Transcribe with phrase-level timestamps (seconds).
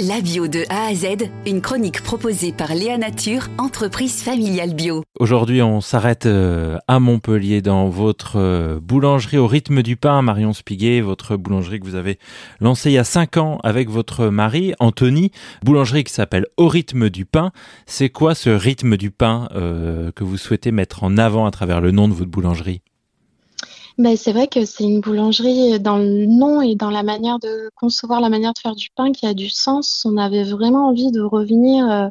[0.00, 5.04] La bio de A à Z, une chronique proposée par Léa Nature, entreprise familiale bio.
[5.20, 10.52] Aujourd'hui, on s'arrête euh, à Montpellier dans votre euh, boulangerie au rythme du pain, Marion
[10.52, 12.18] Spiguet, votre boulangerie que vous avez
[12.58, 15.30] lancée il y a cinq ans avec votre mari, Anthony.
[15.62, 17.52] Boulangerie qui s'appelle Au rythme du pain.
[17.86, 21.80] C'est quoi ce rythme du pain euh, que vous souhaitez mettre en avant à travers
[21.80, 22.82] le nom de votre boulangerie?
[23.98, 27.70] Ben, c'est vrai que c'est une boulangerie dans le nom et dans la manière de
[27.76, 30.04] concevoir la manière de faire du pain qui a du sens.
[30.04, 32.08] On avait vraiment envie de revenir euh,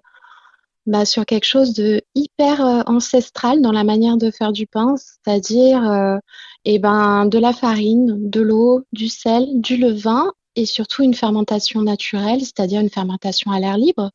[0.86, 4.96] bah, sur quelque chose de hyper euh, ancestral dans la manière de faire du pain,
[4.98, 6.18] c'est-à-dire euh,
[6.66, 11.81] eh ben, de la farine, de l'eau, du sel, du levain et surtout une fermentation
[11.81, 14.12] naturelle, c'est-à-dire une fermentation à l'air libre.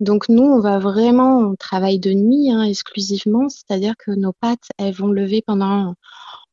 [0.00, 4.68] Donc nous, on va vraiment, on travaille de nuit hein, exclusivement, c'est-à-dire que nos pâtes,
[4.78, 5.94] elles vont lever pendant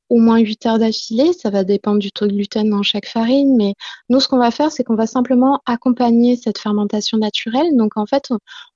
[0.09, 1.33] au moins 8 heures d'affilée.
[1.33, 3.55] Ça va dépendre du taux de gluten dans chaque farine.
[3.57, 3.73] Mais
[4.09, 7.75] nous, ce qu'on va faire, c'est qu'on va simplement accompagner cette fermentation naturelle.
[7.75, 8.29] Donc, en fait,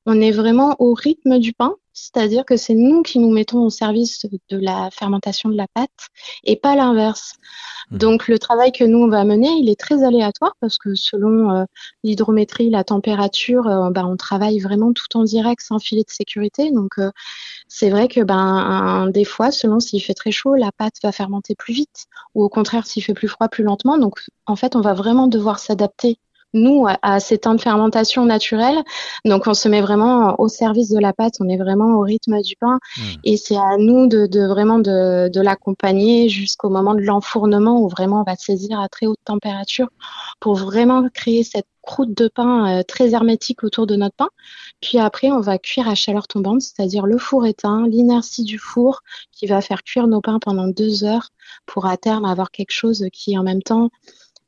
[0.05, 1.75] on est vraiment au rythme du pain.
[1.97, 5.89] C'est-à-dire que c'est nous qui nous mettons au service de la fermentation de la pâte
[6.43, 7.33] et pas l'inverse.
[7.89, 7.97] Mmh.
[7.97, 11.49] Donc le travail que nous on va mener, il est très aléatoire parce que selon
[11.49, 11.65] euh,
[12.03, 16.71] l'hydrométrie, la température, euh, bah, on travaille vraiment tout en direct sans filet de sécurité.
[16.71, 17.09] Donc euh,
[17.67, 21.55] c'est vrai que ben des fois, selon s'il fait très chaud, la pâte va fermenter
[21.55, 23.97] plus vite ou au contraire s'il fait plus froid, plus lentement.
[23.97, 26.19] Donc en fait, on va vraiment devoir s'adapter
[26.53, 28.77] nous, à, ces temps de fermentation naturelle.
[29.25, 32.41] Donc, on se met vraiment au service de la pâte, on est vraiment au rythme
[32.41, 32.79] du pain.
[32.97, 33.01] Hmm.
[33.23, 38.23] Et c'est à nous de, vraiment de, l'accompagner jusqu'au moment de l'enfournement où vraiment on
[38.23, 39.87] va saisir à très haute température
[40.39, 44.29] pour vraiment créer cette croûte de pain euh, très hermétique autour de notre pain.
[44.81, 49.01] Puis après, on va cuire à chaleur tombante, c'est-à-dire le four éteint, l'inertie du four
[49.31, 51.29] qui va faire cuire nos pains pendant deux heures
[51.65, 53.89] pour à terme avoir quelque chose qui en même temps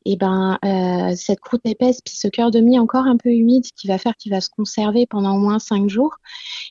[0.05, 3.65] et ben euh, cette croûte épaisse puis ce cœur de mie encore un peu humide
[3.75, 6.17] qui va faire qu'il va se conserver pendant au moins cinq jours,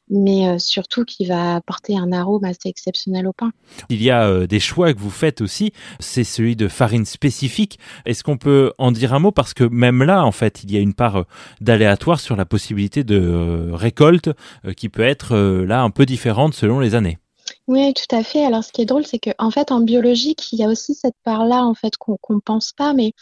[0.08, 3.52] mais euh, surtout qui va apporter un arôme assez exceptionnel au pain.
[3.90, 7.78] Il y a euh, des choix que vous faites aussi, c'est celui de farine spécifique.
[8.06, 9.33] Est-ce qu'on peut en dire un mot?
[9.33, 11.24] Parce que même là en fait il y a une part
[11.61, 14.30] d'aléatoire sur la possibilité de récolte
[14.77, 17.18] qui peut être là un peu différente selon les années.
[17.68, 18.46] Oui, tout à fait.
[18.46, 21.17] Alors, ce qui est drôle, c'est qu'en fait, en biologique, il y a aussi cette
[21.23, 23.12] part-là, en fait, qu'on ne pense pas, mais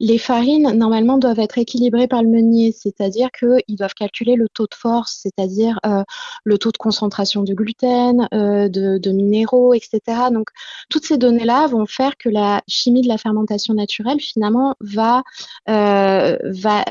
[0.00, 4.66] les farines, normalement, doivent être équilibrées par le meunier, c'est-à-dire qu'ils doivent calculer le taux
[4.66, 6.02] de force, c'est-à-dire euh,
[6.44, 10.00] le taux de concentration de gluten, euh, de, minéraux, etc.
[10.32, 10.48] Donc,
[10.90, 15.22] toutes ces données-là vont faire que la chimie de la fermentation naturelle, finalement, va,
[15.68, 16.84] euh, va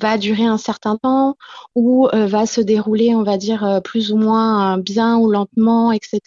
[0.00, 1.36] va durer un certain temps
[1.74, 5.30] ou euh, va se dérouler, on va dire, euh, plus ou moins euh, bien ou
[5.30, 6.20] lentement, etc.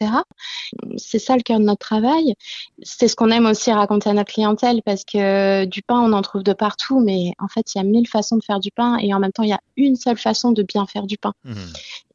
[0.97, 2.35] C'est ça le cœur de notre travail.
[2.83, 6.21] C'est ce qu'on aime aussi raconter à notre clientèle parce que du pain, on en
[6.21, 8.97] trouve de partout, mais en fait, il y a mille façons de faire du pain
[8.97, 11.33] et en même temps, il y a une seule façon de bien faire du pain.
[11.45, 11.53] Mmh.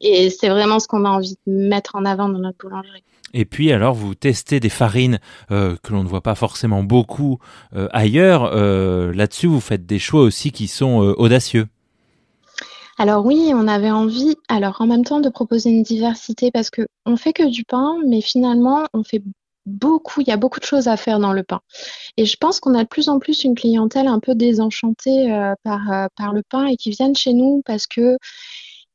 [0.00, 3.02] Et c'est vraiment ce qu'on a envie de mettre en avant dans notre boulangerie.
[3.34, 5.18] Et puis alors vous testez des farines
[5.50, 7.38] euh, que l'on ne voit pas forcément beaucoup
[7.92, 8.54] ailleurs.
[8.54, 11.45] Là-dessus, vous faites des choix aussi qui sont audacieux.
[12.98, 16.82] Alors oui, on avait envie, alors en même temps de proposer une diversité parce que
[17.04, 19.22] on fait que du pain, mais finalement on fait
[19.66, 21.60] beaucoup, il y a beaucoup de choses à faire dans le pain.
[22.16, 25.28] Et je pense qu'on a de plus en plus une clientèle un peu désenchantée
[25.62, 28.16] par, par le pain et qui viennent chez nous parce que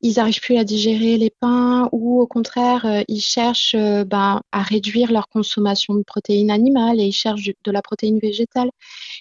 [0.02, 4.42] ils n'arrivent plus à digérer les pains ou au contraire, euh, ils cherchent euh, ben,
[4.50, 8.70] à réduire leur consommation de protéines animales et ils cherchent de la protéine végétale.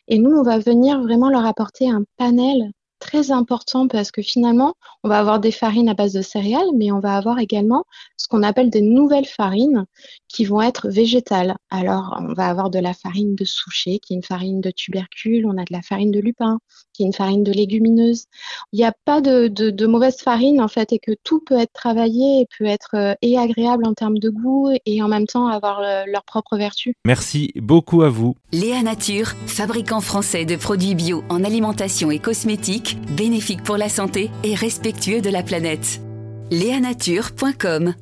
[0.08, 4.76] Et nous, on va venir vraiment leur apporter un panel très important parce que finalement,
[5.04, 7.84] on va avoir des farines à base de céréales, mais on va avoir également
[8.16, 9.86] ce qu'on appelle des nouvelles farines
[10.30, 11.56] qui vont être végétales.
[11.70, 15.46] Alors, on va avoir de la farine de souchet, qui est une farine de tubercule,
[15.46, 16.60] on a de la farine de lupin,
[16.94, 18.26] qui est une farine de légumineuse.
[18.72, 21.74] Il n'y a pas de, de, mauvaise farine, en fait, et que tout peut être
[21.74, 25.48] travaillé et peut être euh, et agréable en termes de goût et en même temps
[25.48, 26.94] avoir leur propre vertu.
[27.06, 28.36] Merci beaucoup à vous.
[28.52, 34.30] Léa Nature, fabricant français de produits bio en alimentation et cosmétiques, bénéfique pour la santé
[34.44, 36.02] et respectueux de la planète.
[36.52, 37.94] Léanature.com